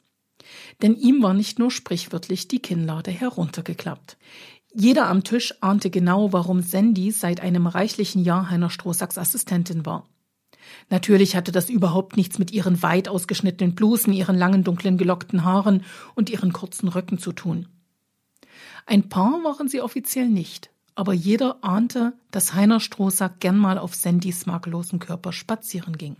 Denn 0.81 0.95
ihm 0.95 1.21
war 1.21 1.33
nicht 1.33 1.59
nur 1.59 1.71
sprichwörtlich 1.71 2.47
die 2.47 2.59
Kinnlade 2.59 3.11
heruntergeklappt. 3.11 4.17
Jeder 4.73 5.07
am 5.07 5.23
Tisch 5.23 5.55
ahnte 5.61 5.89
genau, 5.89 6.33
warum 6.33 6.61
Sandy 6.61 7.11
seit 7.11 7.41
einem 7.41 7.67
reichlichen 7.67 8.23
Jahr 8.23 8.49
Heiner 8.49 8.69
Strohsacks 8.69 9.17
Assistentin 9.17 9.85
war. 9.85 10.07
Natürlich 10.89 11.35
hatte 11.35 11.51
das 11.51 11.69
überhaupt 11.69 12.17
nichts 12.17 12.39
mit 12.39 12.51
ihren 12.51 12.81
weit 12.83 13.07
ausgeschnittenen 13.07 13.73
Blusen, 13.73 14.13
ihren 14.13 14.37
langen 14.37 14.63
dunklen 14.63 14.97
gelockten 14.97 15.43
Haaren 15.43 15.83
und 16.15 16.29
ihren 16.29 16.53
kurzen 16.53 16.89
Röcken 16.89 17.17
zu 17.17 17.31
tun. 17.31 17.67
Ein 18.85 19.09
Paar 19.09 19.43
waren 19.43 19.67
sie 19.67 19.81
offiziell 19.81 20.29
nicht 20.29 20.69
aber 20.97 21.13
jeder 21.13 21.63
ahnte, 21.63 22.13
dass 22.31 22.55
Heiner 22.55 22.79
Strohsack 22.79 23.39
gern 23.39 23.57
mal 23.59 23.77
auf 23.77 23.93
Sandys 23.93 24.47
makellosen 24.47 24.97
Körper 24.97 25.31
spazieren 25.31 25.95
ging. 25.95 26.17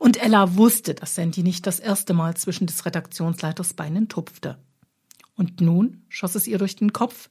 Und 0.00 0.20
Ella 0.20 0.56
wusste, 0.56 0.94
dass 0.94 1.14
Sandy 1.14 1.44
nicht 1.44 1.64
das 1.64 1.78
erste 1.78 2.12
Mal 2.12 2.36
zwischen 2.36 2.66
des 2.66 2.84
Redaktionsleiters 2.84 3.74
Beinen 3.74 4.08
tupfte. 4.08 4.58
Und 5.36 5.60
nun 5.60 6.02
schoss 6.08 6.34
es 6.34 6.48
ihr 6.48 6.58
durch 6.58 6.74
den 6.74 6.92
Kopf. 6.92 7.30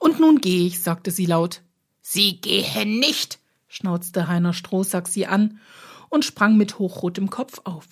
Und 0.00 0.18
nun 0.18 0.40
gehe 0.40 0.66
ich, 0.66 0.82
sagte 0.82 1.12
sie 1.12 1.26
laut. 1.26 1.62
Sie 2.00 2.40
gehen 2.40 2.98
nicht, 2.98 3.38
schnauzte 3.68 4.26
Heiner 4.26 4.52
Strohsack 4.52 5.06
sie 5.06 5.28
an 5.28 5.60
und 6.08 6.24
sprang 6.24 6.56
mit 6.56 6.80
hochrotem 6.80 7.30
Kopf 7.30 7.60
auf. 7.62 7.86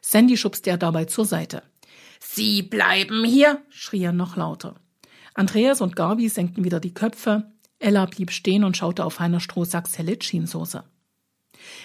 Sandy 0.00 0.38
schubste 0.38 0.70
er 0.70 0.78
dabei 0.78 1.04
zur 1.04 1.26
Seite. 1.26 1.62
Sie 2.20 2.62
bleiben 2.62 3.22
hier, 3.26 3.60
schrie 3.68 4.04
er 4.04 4.12
noch 4.12 4.36
lauter. 4.36 4.76
Andreas 5.38 5.80
und 5.80 5.94
Gabi 5.94 6.28
senkten 6.28 6.64
wieder 6.64 6.80
die 6.80 6.92
Köpfe. 6.92 7.52
Ella 7.78 8.06
blieb 8.06 8.32
stehen 8.32 8.64
und 8.64 8.76
schaute 8.76 9.04
auf 9.04 9.20
Heiner 9.20 9.38
Strohsacks 9.38 9.96
helle 9.96 10.18
Jeanssoße. 10.20 10.82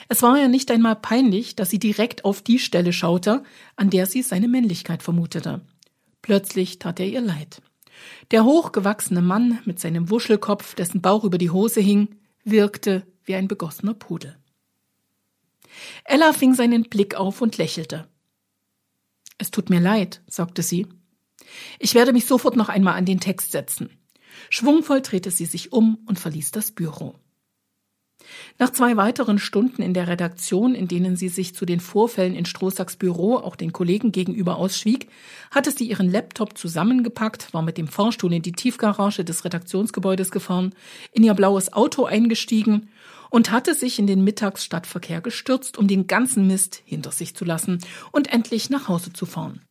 Es 0.10 0.24
war 0.24 0.40
ihr 0.40 0.48
nicht 0.48 0.72
einmal 0.72 0.96
peinlich, 0.96 1.56
dass 1.56 1.70
sie 1.70 1.78
direkt 1.78 2.26
auf 2.26 2.42
die 2.42 2.58
Stelle 2.58 2.92
schaute, 2.92 3.44
an 3.76 3.92
der 3.92 4.08
sie 4.08 4.24
seine 4.24 4.48
Männlichkeit 4.48 5.04
vermutete. 5.04 5.62
Plötzlich 6.24 6.80
tat 6.80 7.00
er 7.00 7.06
ihr 7.06 7.22
leid. 7.22 7.62
Der 8.32 8.44
hochgewachsene 8.44 9.22
Mann 9.22 9.60
mit 9.66 9.80
seinem 9.80 10.10
Wuschelkopf, 10.10 10.74
dessen 10.74 11.02
Bauch 11.02 11.24
über 11.24 11.38
die 11.38 11.52
Hose 11.52 11.80
hing, 11.80 12.16
wirkte 12.44 13.06
wie 13.24 13.36
ein 13.36 13.48
begossener 13.48 13.94
Pudel. 13.94 14.36
Ella 16.06 16.34
fing 16.34 16.56
seinen 16.56 16.86
Blick 16.86 17.14
auf 17.14 17.40
und 17.40 17.60
lächelte. 17.60 18.08
Es 19.38 19.52
tut 19.52 19.70
mir 19.70 19.80
leid, 19.80 20.24
sagte 20.26 20.64
sie. 20.64 20.88
Ich 21.80 21.96
werde 21.96 22.14
mich 22.14 22.26
sofort 22.26 22.56
noch 22.56 22.70
einmal 22.70 22.96
an 22.96 23.06
den 23.06 23.20
Text 23.20 23.52
setzen. 23.52 23.90
Schwungvoll 24.50 25.02
drehte 25.02 25.32
sie 25.32 25.46
sich 25.46 25.72
um 25.72 26.00
und 26.06 26.20
verließ 26.20 26.52
das 26.52 26.72
Büro. 26.72 27.16
Nach 28.58 28.70
zwei 28.70 28.96
weiteren 28.96 29.40
Stunden 29.40 29.82
in 29.82 29.94
der 29.94 30.08
Redaktion, 30.08 30.76
in 30.76 30.88
denen 30.88 31.16
sie 31.16 31.30
sich 31.30 31.56
zu 31.56 31.66
den 31.66 31.80
Vorfällen 31.80 32.36
in 32.36 32.46
Strohsacks 32.46 32.96
Büro 32.96 33.36
auch 33.36 33.56
den 33.56 33.74
Kollegen 33.74 34.12
gegenüber 34.12 34.58
ausschwieg, 34.58 35.10
hatte 35.52 35.72
sie 35.72 35.90
ihren 35.90 36.10
Laptop 36.10 36.58
zusammengepackt, 36.58 37.54
war 37.54 37.62
mit 37.62 37.78
dem 37.78 37.88
Fahrstuhl 37.88 38.34
in 38.34 38.42
die 38.42 38.52
Tiefgarage 38.54 39.26
des 39.26 39.44
Redaktionsgebäudes 39.44 40.32
gefahren, 40.32 40.74
in 41.12 41.24
ihr 41.24 41.34
blaues 41.34 41.74
Auto 41.74 42.06
eingestiegen 42.06 42.90
und 43.30 43.52
hatte 43.52 43.74
sich 43.74 44.00
in 44.00 44.08
den 44.08 44.24
Mittagsstadtverkehr 44.24 45.22
gestürzt, 45.22 45.78
um 45.78 45.88
den 45.88 46.08
ganzen 46.08 46.48
Mist 46.48 46.82
hinter 46.86 47.12
sich 47.12 47.36
zu 47.36 47.46
lassen 47.46 47.80
und 48.12 48.32
endlich 48.32 48.70
nach 48.70 48.88
Hause 48.88 49.12
zu 49.12 49.26
fahren. 49.26 49.62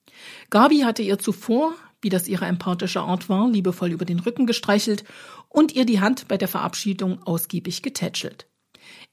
Gabi 0.51 0.81
hatte 0.81 1.03
ihr 1.03 1.19
zuvor, 1.19 1.75
wie 2.01 2.09
das 2.09 2.29
ihre 2.29 2.47
empathische 2.47 3.01
Art 3.01 3.29
war, 3.29 3.49
liebevoll 3.49 3.93
über 3.93 4.05
den 4.05 4.21
Rücken 4.21 4.47
gestreichelt 4.47 5.05
und 5.49 5.73
ihr 5.73 5.85
die 5.85 6.01
Hand 6.01 6.29
bei 6.29 6.37
der 6.37 6.49
Verabschiedung 6.49 7.23
ausgiebig 7.23 7.83
getätschelt. 7.83 8.47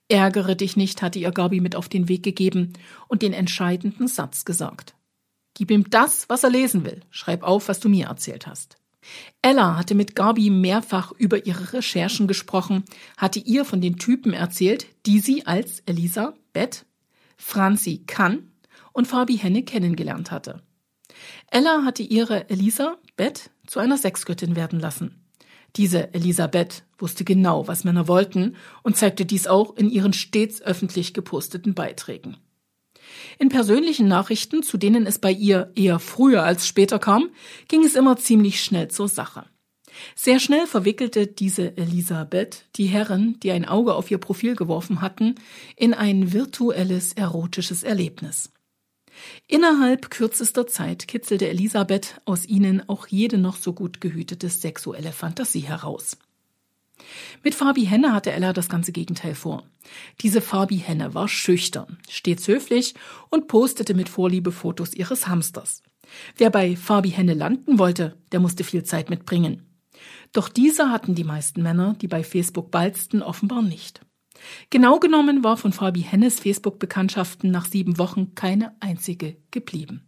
Ärgere 0.08 0.56
dich 0.56 0.76
nicht, 0.76 1.02
hatte 1.02 1.20
ihr 1.20 1.32
Gabi 1.32 1.62
mit 1.62 1.76
auf 1.76 1.88
den 1.88 2.10
Weg 2.10 2.24
gegeben 2.24 2.74
und 3.08 3.22
den 3.22 3.34
entscheidenden 3.34 4.08
Satz 4.08 4.44
gesagt. 4.44 4.96
Gib 5.54 5.72
ihm 5.72 5.90
das, 5.90 6.28
was 6.30 6.44
er 6.44 6.50
lesen 6.50 6.84
will. 6.84 7.02
Schreib 7.12 7.44
auf, 7.44 7.68
was 7.68 7.80
du 7.80 7.90
mir 7.90 8.08
erzählt 8.08 8.48
hast. 8.48 8.78
Ella 9.42 9.78
hatte 9.78 9.96
mit 9.96 10.16
Gabi 10.16 10.50
mehrfach 10.50 11.12
über 11.12 11.46
ihre 11.46 11.74
Recherchen 11.74 12.28
gesprochen, 12.28 12.84
hatte 13.18 13.40
ihr 13.40 13.66
von 13.66 13.82
den 13.82 13.98
Typen 13.98 14.34
erzählt, 14.34 14.88
die 15.06 15.20
sie 15.20 15.46
als 15.46 15.82
Elisa 15.86 16.34
Bett, 16.54 16.86
Franzi 17.38 18.04
Kann 18.06 18.52
und 18.92 19.08
Fabi 19.08 19.38
Henne 19.38 19.64
kennengelernt 19.64 20.32
hatte. 20.32 20.62
Ella 21.52 21.84
hatte 21.84 22.04
ihre 22.04 22.50
Elisa, 22.50 22.98
Beth, 23.16 23.52
zu 23.68 23.80
einer 23.80 23.98
Sexgöttin 23.98 24.56
werden 24.56 24.80
lassen. 24.80 25.26
Diese 25.76 26.14
Elisabeth 26.14 26.84
wusste 26.98 27.24
genau, 27.24 27.68
was 27.68 27.84
Männer 27.84 28.08
wollten 28.08 28.56
und 28.84 28.98
zeigte 28.98 29.26
dies 29.26 29.48
auch 29.48 29.76
in 29.76 29.90
ihren 29.90 30.14
stets 30.14 30.62
öffentlich 30.62 31.14
geposteten 31.14 31.74
Beiträgen. 31.74 32.38
In 33.38 33.50
persönlichen 33.50 34.08
Nachrichten, 34.08 34.64
zu 34.64 34.78
denen 34.78 35.06
es 35.06 35.20
bei 35.20 35.32
ihr 35.32 35.72
eher 35.76 36.00
früher 36.00 36.44
als 36.44 36.68
später 36.68 37.00
kam, 37.00 37.30
ging 37.68 37.84
es 37.84 37.96
immer 37.96 38.18
ziemlich 38.18 38.64
schnell 38.64 38.90
zur 38.90 39.08
Sache. 39.08 39.46
Sehr 40.16 40.40
schnell 40.40 40.68
verwickelte 40.68 41.28
diese 41.28 41.76
Elisabeth 41.78 42.66
die 42.76 42.86
Herren, 42.86 43.40
die 43.42 43.52
ein 43.52 43.66
Auge 43.66 43.96
auf 43.96 44.12
ihr 44.12 44.20
Profil 44.20 44.56
geworfen 44.56 45.02
hatten, 45.02 45.36
in 45.76 45.94
ein 45.94 46.32
virtuelles 46.32 47.14
erotisches 47.14 47.84
Erlebnis. 47.84 48.52
Innerhalb 49.48 50.10
kürzester 50.10 50.68
Zeit 50.68 51.08
kitzelte 51.08 51.48
Elisabeth 51.48 52.22
aus 52.26 52.46
ihnen 52.46 52.88
auch 52.88 53.08
jede 53.08 53.38
noch 53.38 53.56
so 53.56 53.74
gut 53.74 54.02
gehütete 54.02 54.50
sexuelle 54.50 55.12
Fantasie 55.12 55.62
heraus. 55.62 56.18
Mit 57.44 57.56
Fabi 57.56 57.86
Henne 57.86 58.14
hatte 58.14 58.32
Ella 58.32 58.54
das 58.54 58.70
ganze 58.70 58.92
Gegenteil 58.92 59.36
vor. 59.36 59.64
Diese 60.22 60.42
Fabi 60.42 60.78
Henne 60.78 61.14
war 61.14 61.28
schüchtern, 61.28 61.98
stets 62.10 62.48
höflich 62.48 62.94
und 63.30 63.48
postete 63.48 63.94
mit 63.94 64.10
Vorliebe 64.10 64.52
Fotos 64.52 64.94
ihres 64.94 65.28
Hamsters. 65.28 65.82
Wer 66.38 66.50
bei 66.50 66.76
Fabi 66.76 67.10
Henne 67.10 67.34
landen 67.34 67.80
wollte, 67.80 68.18
der 68.32 68.40
musste 68.40 68.64
viel 68.64 68.84
Zeit 68.84 69.10
mitbringen. 69.10 69.66
Doch 70.34 70.50
diese 70.50 70.90
hatten 70.90 71.16
die 71.16 71.24
meisten 71.24 71.62
Männer, 71.62 71.96
die 72.02 72.08
bei 72.08 72.24
Facebook 72.24 72.72
balzten, 72.72 73.22
offenbar 73.22 73.62
nicht. 73.62 74.02
Genau 74.70 75.00
genommen 75.00 75.44
war 75.44 75.58
von 75.58 75.74
Fabi 75.74 76.02
Hennes 76.02 76.40
Facebook-Bekanntschaften 76.40 77.52
nach 77.52 77.66
sieben 77.66 77.98
Wochen 77.98 78.36
keine 78.36 78.76
einzige 78.80 79.38
geblieben. 79.52 80.06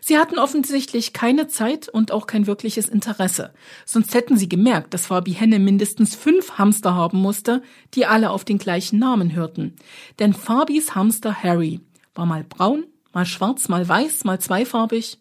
Sie 0.00 0.18
hatten 0.18 0.38
offensichtlich 0.38 1.12
keine 1.12 1.48
Zeit 1.48 1.88
und 1.88 2.12
auch 2.12 2.26
kein 2.26 2.46
wirkliches 2.46 2.88
Interesse, 2.88 3.52
sonst 3.84 4.14
hätten 4.14 4.36
sie 4.36 4.48
gemerkt, 4.48 4.94
dass 4.94 5.06
Fabi 5.06 5.32
Henne 5.32 5.58
mindestens 5.58 6.14
fünf 6.14 6.58
Hamster 6.58 6.94
haben 6.94 7.18
musste, 7.18 7.62
die 7.94 8.06
alle 8.06 8.30
auf 8.30 8.44
den 8.44 8.58
gleichen 8.58 8.98
Namen 8.98 9.34
hörten. 9.34 9.76
Denn 10.18 10.34
Fabis 10.34 10.94
Hamster 10.94 11.42
Harry 11.42 11.80
war 12.14 12.26
mal 12.26 12.44
braun, 12.44 12.84
mal 13.12 13.26
schwarz, 13.26 13.68
mal 13.68 13.88
weiß, 13.88 14.24
mal 14.24 14.38
zweifarbig 14.40 15.18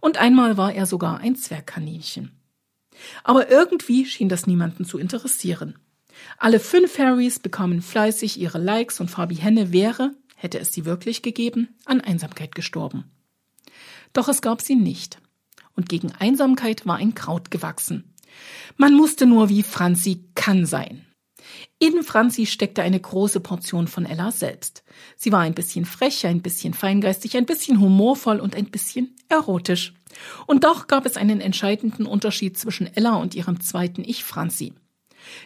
und 0.00 0.18
einmal 0.18 0.56
war 0.56 0.72
er 0.72 0.86
sogar 0.86 1.20
ein 1.20 1.36
Zwergkaninchen. 1.36 2.32
Aber 3.24 3.50
irgendwie 3.50 4.04
schien 4.04 4.28
das 4.28 4.46
niemanden 4.46 4.84
zu 4.84 4.98
interessieren. 4.98 5.78
Alle 6.38 6.60
fünf 6.60 6.98
Harrys 6.98 7.38
bekamen 7.38 7.82
fleißig 7.82 8.38
ihre 8.38 8.58
Likes 8.58 9.00
und 9.00 9.10
Fabi 9.10 9.36
Henne 9.36 9.72
wäre, 9.72 10.12
hätte 10.36 10.58
es 10.58 10.72
sie 10.72 10.84
wirklich 10.84 11.22
gegeben, 11.22 11.68
an 11.84 12.00
Einsamkeit 12.00 12.54
gestorben. 12.54 13.04
Doch 14.12 14.28
es 14.28 14.42
gab 14.42 14.60
sie 14.60 14.76
nicht. 14.76 15.18
Und 15.74 15.88
gegen 15.88 16.12
Einsamkeit 16.12 16.86
war 16.86 16.96
ein 16.96 17.14
Kraut 17.14 17.50
gewachsen. 17.50 18.12
Man 18.76 18.94
musste 18.94 19.26
nur 19.26 19.48
wie 19.48 19.62
Franzi 19.62 20.24
kann 20.34 20.66
sein. 20.66 21.06
In 21.78 22.02
Franzi 22.02 22.46
steckte 22.46 22.82
eine 22.82 23.00
große 23.00 23.40
Portion 23.40 23.88
von 23.88 24.06
Ella 24.06 24.30
selbst. 24.30 24.84
Sie 25.16 25.32
war 25.32 25.40
ein 25.40 25.54
bisschen 25.54 25.84
frech, 25.84 26.26
ein 26.26 26.42
bisschen 26.42 26.74
feingeistig, 26.74 27.36
ein 27.36 27.46
bisschen 27.46 27.80
humorvoll 27.80 28.40
und 28.40 28.54
ein 28.54 28.66
bisschen 28.66 29.16
erotisch. 29.28 29.94
Und 30.46 30.64
doch 30.64 30.86
gab 30.86 31.06
es 31.06 31.16
einen 31.16 31.40
entscheidenden 31.40 32.06
Unterschied 32.06 32.58
zwischen 32.58 32.86
Ella 32.86 33.16
und 33.16 33.34
ihrem 33.34 33.60
zweiten 33.60 34.02
Ich 34.04 34.24
Franzi. 34.24 34.74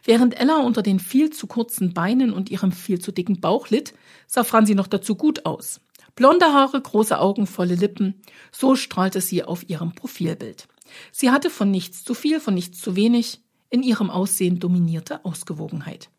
Während 0.05 0.39
Ella 0.39 0.59
unter 0.59 0.83
den 0.83 1.01
viel 1.01 1.31
zu 1.31 1.47
kurzen 1.47 1.95
Beinen 1.95 2.33
und 2.33 2.51
ihrem 2.51 2.73
viel 2.73 3.01
zu 3.01 3.13
dicken 3.13 3.41
Bauch 3.41 3.69
litt, 3.69 3.95
sah 4.27 4.45
Franzi 4.45 4.75
noch 4.75 4.87
dazu 4.87 5.15
gut 5.15 5.47
aus. 5.47 5.81
Blonde 6.15 6.47
Haare, 6.47 6.81
große 6.81 7.19
Augen, 7.19 7.47
volle 7.47 7.75
Lippen, 7.75 8.23
so 8.51 8.75
strahlte 8.75 9.21
sie 9.21 9.45
auf 9.45 9.69
ihrem 9.69 9.95
Profilbild. 9.95 10.67
Sie 11.13 11.31
hatte 11.31 11.51
von 11.51 11.71
nichts 11.71 12.05
zu 12.05 12.15
viel, 12.15 12.41
von 12.41 12.55
nichts 12.55 12.81
zu 12.81 12.97
wenig, 12.97 13.43
in 13.69 13.83
ihrem 13.83 14.11
Aussehen 14.11 14.59
dominierte 14.59 15.25
Ausgewogenheit. 15.25 16.11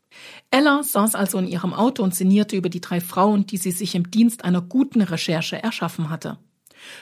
Ella 0.51 0.83
saß 0.83 1.15
also 1.15 1.37
in 1.37 1.47
ihrem 1.47 1.73
Auto 1.73 2.03
und 2.03 2.15
sinnierte 2.15 2.55
über 2.55 2.69
die 2.69 2.81
drei 2.81 3.01
Frauen, 3.01 3.45
die 3.45 3.57
sie 3.57 3.71
sich 3.71 3.95
im 3.95 4.11
Dienst 4.11 4.43
einer 4.45 4.61
guten 4.61 5.01
Recherche 5.01 5.61
erschaffen 5.61 6.09
hatte. 6.09 6.37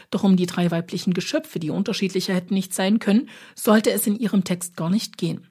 Doch 0.10 0.24
um 0.24 0.38
die 0.38 0.46
drei 0.46 0.72
weiblichen 0.72 1.14
Geschöpfe, 1.14 1.60
die 1.60 1.70
unterschiedlicher 1.70 2.34
hätten 2.34 2.54
nicht 2.54 2.74
sein 2.74 3.00
können, 3.00 3.30
sollte 3.56 3.92
es 3.92 4.08
in 4.08 4.18
ihrem 4.18 4.44
Text 4.44 4.78
gar 4.78 4.90
nicht 4.90 5.18
gehen. 5.18 5.48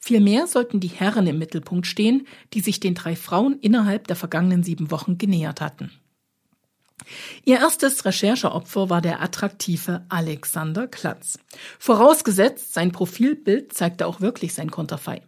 Vielmehr 0.00 0.46
sollten 0.46 0.80
die 0.80 0.88
Herren 0.88 1.26
im 1.26 1.38
Mittelpunkt 1.38 1.86
stehen, 1.86 2.26
die 2.54 2.60
sich 2.60 2.80
den 2.80 2.94
drei 2.94 3.14
Frauen 3.14 3.58
innerhalb 3.60 4.06
der 4.06 4.16
vergangenen 4.16 4.62
sieben 4.62 4.90
Wochen 4.90 5.18
genähert 5.18 5.60
hatten. 5.60 5.92
Ihr 7.44 7.58
erstes 7.58 8.04
Rechercheopfer 8.04 8.90
war 8.90 9.02
der 9.02 9.22
attraktive 9.22 10.04
Alexander 10.08 10.88
Klatz. 10.88 11.38
Vorausgesetzt, 11.78 12.74
sein 12.74 12.92
Profilbild 12.92 13.72
zeigte 13.72 14.06
auch 14.06 14.20
wirklich 14.20 14.54
sein 14.54 14.70
Konterfei. 14.70 15.22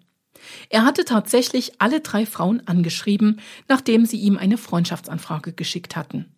Er 0.70 0.84
hatte 0.84 1.04
tatsächlich 1.04 1.80
alle 1.80 2.00
drei 2.00 2.26
Frauen 2.26 2.66
angeschrieben, 2.66 3.40
nachdem 3.68 4.06
sie 4.06 4.18
ihm 4.18 4.36
eine 4.36 4.58
Freundschaftsanfrage 4.58 5.52
geschickt 5.52 5.96
hatten. 5.96 6.34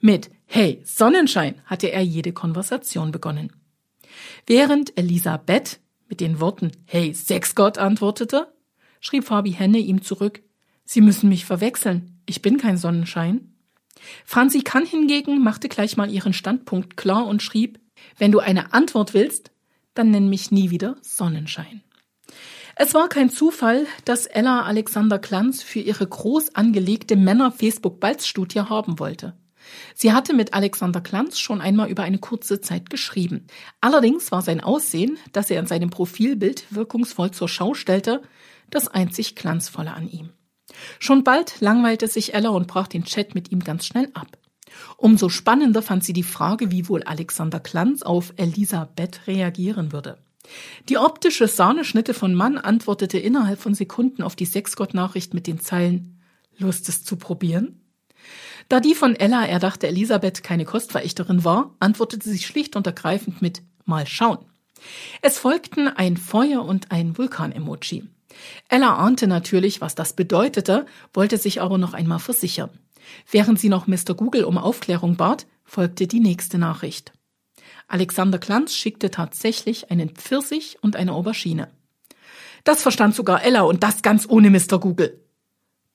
Mit 0.00 0.30
Hey, 0.44 0.82
Sonnenschein 0.84 1.54
hatte 1.64 1.90
er 1.90 2.02
jede 2.02 2.32
Konversation 2.32 3.10
begonnen. 3.10 3.52
Während 4.46 4.96
Elisabeth 4.98 5.80
mit 6.12 6.20
den 6.20 6.40
Worten 6.40 6.72
Hey, 6.84 7.14
Sexgott 7.14 7.78
antwortete, 7.78 8.52
schrieb 9.00 9.24
Fabi 9.24 9.52
Henne 9.52 9.78
ihm 9.78 10.02
zurück 10.02 10.42
Sie 10.84 11.00
müssen 11.00 11.30
mich 11.30 11.46
verwechseln, 11.46 12.20
ich 12.26 12.42
bin 12.42 12.58
kein 12.58 12.76
Sonnenschein. 12.76 13.54
Franzi 14.26 14.60
Kann 14.60 14.84
hingegen 14.84 15.42
machte 15.42 15.70
gleich 15.70 15.96
mal 15.96 16.10
ihren 16.10 16.34
Standpunkt 16.34 16.98
klar 16.98 17.26
und 17.26 17.42
schrieb 17.42 17.80
Wenn 18.18 18.30
du 18.30 18.40
eine 18.40 18.74
Antwort 18.74 19.14
willst, 19.14 19.52
dann 19.94 20.10
nenn 20.10 20.28
mich 20.28 20.50
nie 20.50 20.68
wieder 20.68 20.96
Sonnenschein. 21.00 21.80
Es 22.76 22.92
war 22.92 23.08
kein 23.08 23.30
Zufall, 23.30 23.86
dass 24.04 24.26
Ella 24.26 24.64
Alexander 24.64 25.18
Klanz 25.18 25.62
für 25.62 25.80
ihre 25.80 26.06
groß 26.06 26.54
angelegte 26.54 27.16
Männer-Facebook-Balz-Studie 27.16 28.60
haben 28.60 28.98
wollte. 28.98 29.34
Sie 29.94 30.12
hatte 30.12 30.34
mit 30.34 30.54
Alexander 30.54 31.00
Klanz 31.00 31.38
schon 31.38 31.60
einmal 31.60 31.90
über 31.90 32.02
eine 32.02 32.18
kurze 32.18 32.60
Zeit 32.60 32.90
geschrieben. 32.90 33.46
Allerdings 33.80 34.32
war 34.32 34.42
sein 34.42 34.60
Aussehen, 34.60 35.18
das 35.32 35.50
er 35.50 35.60
in 35.60 35.66
seinem 35.66 35.90
Profilbild 35.90 36.66
wirkungsvoll 36.70 37.30
zur 37.30 37.48
Schau 37.48 37.74
stellte, 37.74 38.22
das 38.70 38.88
einzig 38.88 39.36
Glanzvolle 39.36 39.92
an 39.92 40.08
ihm. 40.08 40.30
Schon 40.98 41.24
bald 41.24 41.60
langweilte 41.60 42.08
sich 42.08 42.34
Ella 42.34 42.50
und 42.50 42.66
brach 42.66 42.88
den 42.88 43.04
Chat 43.04 43.34
mit 43.34 43.52
ihm 43.52 43.60
ganz 43.60 43.86
schnell 43.86 44.08
ab. 44.14 44.38
Umso 44.96 45.28
spannender 45.28 45.82
fand 45.82 46.02
sie 46.02 46.14
die 46.14 46.22
Frage, 46.22 46.70
wie 46.70 46.88
wohl 46.88 47.02
Alexander 47.02 47.60
Klanz 47.60 48.02
auf 48.02 48.32
Elisabeth 48.36 49.26
reagieren 49.26 49.92
würde. 49.92 50.18
Die 50.88 50.98
optische 50.98 51.46
Sahneschnitte 51.46 52.14
von 52.14 52.34
Mann 52.34 52.58
antwortete 52.58 53.18
innerhalb 53.18 53.60
von 53.60 53.74
Sekunden 53.74 54.22
auf 54.22 54.34
die 54.34 54.46
Sexgott-Nachricht 54.46 55.34
mit 55.34 55.46
den 55.46 55.60
Zeilen 55.60 56.18
Lust 56.58 56.88
es 56.88 57.04
zu 57.04 57.16
probieren? 57.16 57.81
Da 58.72 58.80
die 58.80 58.94
von 58.94 59.14
Ella 59.14 59.44
erdachte 59.44 59.86
Elisabeth 59.86 60.42
keine 60.42 60.64
Kostverächterin 60.64 61.44
war, 61.44 61.76
antwortete 61.78 62.26
sie 62.26 62.38
schlicht 62.38 62.74
und 62.74 62.86
ergreifend 62.86 63.42
mit 63.42 63.60
Mal 63.84 64.06
schauen. 64.06 64.38
Es 65.20 65.36
folgten 65.36 65.88
ein 65.88 66.16
Feuer 66.16 66.64
und 66.64 66.90
ein 66.90 67.18
Vulkan-Emoji. 67.18 68.08
Ella 68.70 68.96
ahnte 68.96 69.26
natürlich, 69.26 69.82
was 69.82 69.94
das 69.94 70.14
bedeutete, 70.14 70.86
wollte 71.12 71.36
sich 71.36 71.60
aber 71.60 71.76
noch 71.76 71.92
einmal 71.92 72.18
versichern. 72.18 72.70
Während 73.30 73.60
sie 73.60 73.68
noch 73.68 73.88
Mr. 73.88 74.14
Google 74.14 74.44
um 74.44 74.56
Aufklärung 74.56 75.18
bat, 75.18 75.46
folgte 75.66 76.06
die 76.06 76.20
nächste 76.20 76.56
Nachricht. 76.56 77.12
Alexander 77.88 78.38
Klanz 78.38 78.74
schickte 78.74 79.10
tatsächlich 79.10 79.90
einen 79.90 80.14
Pfirsich 80.14 80.78
und 80.80 80.96
eine 80.96 81.12
Aubergine. 81.12 81.68
Das 82.64 82.80
verstand 82.80 83.14
sogar 83.14 83.44
Ella 83.44 83.64
und 83.64 83.82
das 83.82 84.00
ganz 84.00 84.26
ohne 84.26 84.48
Mr. 84.48 84.80
Google. 84.80 85.20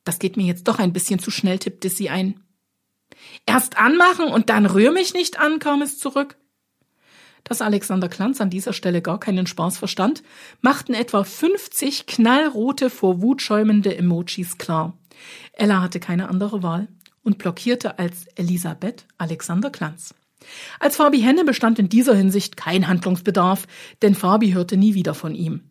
Das 0.03 0.19
geht 0.19 0.37
mir 0.37 0.45
jetzt 0.45 0.67
doch 0.67 0.77
ein 0.77 0.93
bisschen 0.93 1.17
zu 1.17 1.31
schnell, 1.31 1.57
tippte 1.57 1.89
sie 1.89 2.11
ein. 2.11 2.43
Erst 3.45 3.77
anmachen 3.77 4.27
und 4.27 4.49
dann 4.49 4.65
rühr 4.65 4.91
mich 4.91 5.13
nicht 5.13 5.39
an, 5.39 5.59
kam 5.59 5.81
es 5.81 5.97
zurück. 5.97 6.37
Dass 7.43 7.61
Alexander 7.61 8.09
Klanz 8.09 8.41
an 8.41 8.49
dieser 8.49 8.73
Stelle 8.73 9.01
gar 9.01 9.19
keinen 9.19 9.47
Spaß 9.47 9.77
verstand, 9.77 10.21
machten 10.61 10.93
etwa 10.93 11.23
50 11.23 12.05
knallrote, 12.05 12.89
vor 12.89 13.21
Wut 13.21 13.41
schäumende 13.41 13.97
Emojis 13.97 14.57
klar. 14.57 14.97
Ella 15.53 15.81
hatte 15.81 15.99
keine 15.99 16.29
andere 16.29 16.61
Wahl 16.61 16.89
und 17.23 17.37
blockierte 17.37 17.99
als 17.99 18.25
Elisabeth 18.35 19.05
Alexander 19.17 19.69
Klanz. 19.69 20.13
Als 20.79 20.97
Fabi 20.97 21.19
Henne 21.19 21.43
bestand 21.43 21.79
in 21.79 21.89
dieser 21.89 22.15
Hinsicht 22.15 22.57
kein 22.57 22.87
Handlungsbedarf, 22.87 23.65
denn 24.01 24.13
Fabi 24.13 24.51
hörte 24.51 24.77
nie 24.77 24.93
wieder 24.93 25.13
von 25.13 25.33
ihm. 25.33 25.61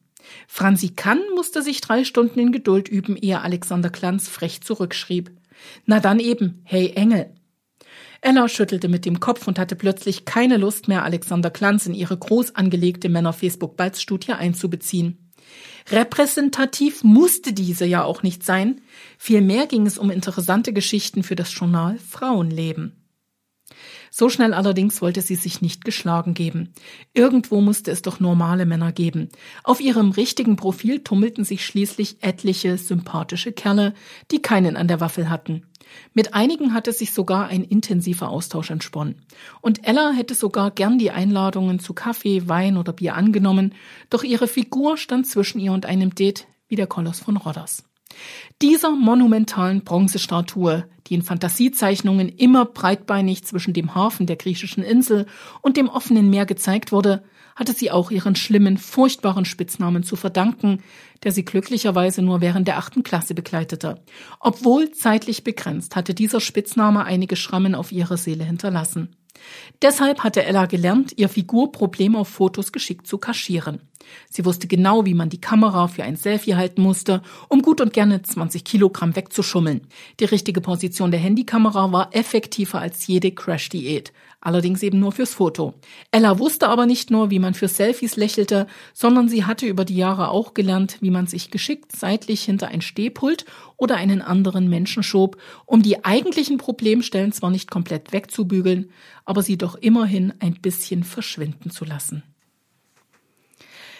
Franzi 0.48 0.90
Kann 0.90 1.20
musste 1.34 1.62
sich 1.62 1.80
drei 1.80 2.04
Stunden 2.04 2.38
in 2.40 2.52
Geduld 2.52 2.88
üben, 2.88 3.16
ehe 3.16 3.40
Alexander 3.42 3.90
Klanz 3.90 4.28
frech 4.28 4.60
zurückschrieb. 4.62 5.30
Na 5.84 6.00
dann 6.00 6.18
eben, 6.18 6.62
hey 6.64 6.92
Engel. 6.94 7.36
Ella 8.20 8.49
schüttelte 8.49 8.88
mit 8.88 9.04
dem 9.04 9.20
Kopf 9.20 9.46
und 9.46 9.58
hatte 9.58 9.76
plötzlich 9.76 10.25
keine 10.25 10.56
Lust 10.56 10.88
mehr, 10.88 11.04
Alexander 11.04 11.50
Klanz 11.50 11.87
in 11.87 11.94
ihre 11.94 12.16
groß 12.16 12.54
angelegte 12.54 13.08
Männer-Facebook-Balz-Studie 13.08 14.32
einzubeziehen. 14.32 15.32
Repräsentativ 15.90 17.04
musste 17.04 17.52
diese 17.52 17.87
ja 17.87 18.02
auch 18.02 18.23
nicht 18.23 18.44
sein. 18.44 18.80
Vielmehr 19.18 19.66
ging 19.66 19.87
es 19.87 19.99
um 19.99 20.11
interessante 20.11 20.73
Geschichten 20.73 21.23
für 21.23 21.37
das 21.37 21.54
Journal 21.54 21.99
Frauenleben. 21.99 23.05
So 24.10 24.28
schnell 24.28 24.54
allerdings 24.54 25.02
wollte 25.02 25.22
sie 25.22 25.34
sich 25.34 25.62
nicht 25.62 25.84
geschlagen 25.84 26.34
geben. 26.34 26.72
Irgendwo 27.12 27.60
musste 27.60 27.90
es 27.90 28.02
doch 28.02 28.20
normale 28.20 28.66
Männer 28.66 28.92
geben. 28.92 29.28
Auf 29.64 29.80
ihrem 29.80 30.10
richtigen 30.10 30.56
Profil 30.56 31.00
tummelten 31.00 31.44
sich 31.44 31.64
schließlich 31.64 32.18
etliche 32.20 32.78
sympathische 32.78 33.52
Kerle, 33.52 33.94
die 34.30 34.42
keinen 34.42 34.76
an 34.76 34.88
der 34.88 35.00
Waffel 35.00 35.30
hatten. 35.30 35.62
Mit 36.14 36.34
einigen 36.34 36.75
hatte 36.75 36.92
sich 36.92 37.12
sogar 37.12 37.48
ein 37.48 37.62
intensiver 37.62 38.28
Austausch 38.28 38.70
entsponnen. 38.70 39.22
Und 39.60 39.86
Ella 39.86 40.12
hätte 40.12 40.34
sogar 40.34 40.70
gern 40.70 40.98
die 40.98 41.10
Einladungen 41.10 41.78
zu 41.78 41.94
Kaffee, 41.94 42.48
Wein 42.48 42.76
oder 42.76 42.92
Bier 42.92 43.14
angenommen, 43.14 43.75
doch 44.10 44.25
ihre 44.25 44.48
Figur 44.48 44.96
stand 44.96 45.26
zwischen 45.26 45.60
ihr 45.60 45.72
und 45.72 45.86
einem 45.86 46.14
Date 46.14 46.46
wie 46.68 46.76
der 46.76 46.86
Koloss 46.86 47.20
von 47.20 47.36
Rhodos. 47.36 47.84
Dieser 48.62 48.90
monumentalen 48.90 49.84
Bronzestatue, 49.84 50.88
die 51.06 51.14
in 51.14 51.22
Fantasiezeichnungen 51.22 52.28
immer 52.28 52.64
breitbeinig 52.64 53.44
zwischen 53.44 53.75
dem 53.75 53.94
Hafen 53.94 54.26
der 54.26 54.36
griechischen 54.36 54.82
Insel 54.82 55.26
und 55.62 55.76
dem 55.76 55.88
offenen 55.88 56.30
Meer 56.30 56.46
gezeigt 56.46 56.92
wurde, 56.92 57.22
hatte 57.54 57.72
sie 57.72 57.90
auch 57.90 58.10
ihren 58.10 58.36
schlimmen, 58.36 58.76
furchtbaren 58.76 59.44
Spitznamen 59.44 60.02
zu 60.02 60.16
verdanken, 60.16 60.82
der 61.22 61.32
sie 61.32 61.44
glücklicherweise 61.44 62.22
nur 62.22 62.40
während 62.40 62.68
der 62.68 62.76
achten 62.76 63.02
Klasse 63.02 63.34
begleitete. 63.34 64.02
Obwohl 64.40 64.90
zeitlich 64.90 65.42
begrenzt, 65.42 65.96
hatte 65.96 66.12
dieser 66.14 66.40
Spitzname 66.40 67.04
einige 67.04 67.36
Schrammen 67.36 67.75
auf 67.75 67.92
ihrer 67.92 68.18
Seele 68.18 68.44
hinterlassen. 68.44 69.16
Deshalb 69.82 70.22
hatte 70.22 70.44
Ella 70.44 70.66
gelernt, 70.66 71.12
ihr 71.16 71.28
Figurproblem 71.28 72.16
auf 72.16 72.28
Fotos 72.28 72.72
geschickt 72.72 73.06
zu 73.06 73.18
kaschieren. 73.18 73.80
Sie 74.28 74.44
wusste 74.44 74.66
genau, 74.66 75.04
wie 75.06 75.14
man 75.14 75.28
die 75.28 75.40
Kamera 75.40 75.88
für 75.88 76.04
ein 76.04 76.16
Selfie 76.16 76.54
halten 76.54 76.82
musste, 76.82 77.22
um 77.48 77.62
gut 77.62 77.80
und 77.80 77.92
gerne 77.92 78.22
20 78.22 78.64
Kilogramm 78.64 79.16
wegzuschummeln. 79.16 79.82
Die 80.20 80.25
richtige 80.25 80.60
Position 80.60 81.10
der 81.10 81.20
Handykamera 81.20 81.92
war 81.92 82.14
effektiver 82.14 82.80
als 82.80 83.06
jede 83.06 83.32
Crash-Diät. 83.32 84.12
Allerdings 84.40 84.82
eben 84.84 85.00
nur 85.00 85.12
fürs 85.12 85.34
Foto. 85.34 85.75
Ella 86.12 86.38
wusste 86.38 86.68
aber 86.68 86.86
nicht 86.86 87.10
nur, 87.10 87.30
wie 87.30 87.40
man 87.40 87.54
für 87.54 87.66
Selfies 87.66 88.14
lächelte, 88.14 88.68
sondern 88.94 89.28
sie 89.28 89.44
hatte 89.44 89.66
über 89.66 89.84
die 89.84 89.96
Jahre 89.96 90.28
auch 90.28 90.54
gelernt, 90.54 90.98
wie 91.00 91.10
man 91.10 91.26
sich 91.26 91.50
geschickt 91.50 91.90
seitlich 91.90 92.44
hinter 92.44 92.68
ein 92.68 92.80
Stehpult 92.80 93.44
oder 93.76 93.96
einen 93.96 94.22
anderen 94.22 94.68
Menschen 94.68 95.02
schob, 95.02 95.36
um 95.64 95.82
die 95.82 96.04
eigentlichen 96.04 96.58
Problemstellen 96.58 97.32
zwar 97.32 97.50
nicht 97.50 97.70
komplett 97.70 98.12
wegzubügeln, 98.12 98.90
aber 99.25 99.42
sie 99.42 99.58
doch 99.58 99.75
immerhin 99.75 100.32
ein 100.38 100.54
bisschen 100.54 101.02
verschwinden 101.02 101.70
zu 101.70 101.84
lassen. 101.84 102.22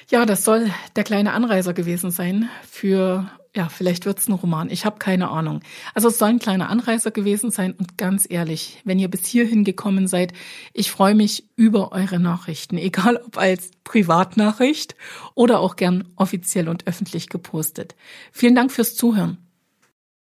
Ja, 0.09 0.25
das 0.25 0.45
soll 0.45 0.71
der 0.95 1.03
kleine 1.03 1.33
Anreiser 1.33 1.75
gewesen 1.75 2.13
sein 2.13 2.49
für, 2.71 3.29
ja, 3.57 3.69
vielleicht 3.69 4.07
wird's 4.07 4.29
ein 4.29 4.35
Roman. 4.35 4.71
Ich 4.71 4.85
habe 4.85 5.01
keine 5.01 5.31
Ahnung. 5.31 5.63
Also 5.95 6.07
es 6.09 6.19
soll 6.19 6.29
ein 6.29 6.39
kleiner 6.39 6.71
Anreiser 6.71 7.11
gewesen 7.11 7.51
sein 7.51 7.73
und 7.73 7.99
ganz 7.99 8.25
ehrlich, 8.29 8.81
wenn 8.85 9.01
ihr 9.01 9.09
bis 9.11 9.27
hierhin 9.27 9.65
gekommen 9.65 10.07
seid, 10.07 10.33
ich 10.73 10.93
freue 10.93 11.17
mich 11.17 11.49
über 11.57 11.91
eure 11.91 12.21
Nachrichten, 12.21 12.79
egal 12.79 13.17
ob 13.17 13.37
als 13.37 13.73
Privatnachricht 13.83 14.95
oder 15.35 15.59
auch 15.59 15.75
gern 15.75 16.05
offiziell 16.15 16.69
und 16.69 16.87
öffentlich 16.87 17.29
gepostet. 17.29 17.97
Vielen 18.31 18.55
Dank 18.55 18.71
fürs 18.71 18.95
Zuhören. 18.95 19.46